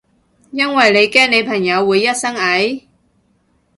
[0.49, 2.85] 因為你驚你朋友會一身蟻？